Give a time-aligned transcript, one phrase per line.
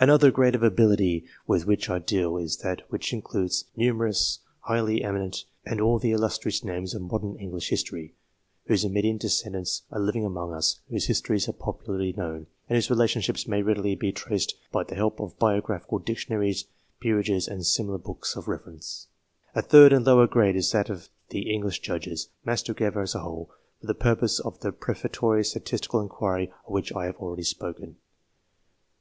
[0.00, 5.44] Another grade of ability with which I deal is that which includes numerous highly eminent,
[5.64, 8.12] and all the illustrious names of modern English history,
[8.66, 12.90] whose immediate de scendants are living among us, whose histories are popularly known, and whose
[12.90, 16.64] relationships may readily be traced by INTRODUCTORY CHAPTER the help of biographical dictionaries,
[17.00, 19.06] peerages, and similar books of reference.
[19.54, 23.20] A third and lower grade is that of the English Judges, massed together as a
[23.20, 23.50] whole,
[23.80, 27.98] for the purpose of the pre fatory statistical inquiry of which I have already spoken.